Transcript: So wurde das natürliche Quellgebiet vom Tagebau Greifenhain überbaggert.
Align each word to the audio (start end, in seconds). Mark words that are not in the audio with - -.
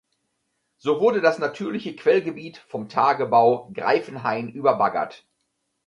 So 0.79 0.99
wurde 0.99 1.21
das 1.21 1.37
natürliche 1.37 1.95
Quellgebiet 1.95 2.57
vom 2.57 2.89
Tagebau 2.89 3.69
Greifenhain 3.71 4.49
überbaggert. 4.49 5.27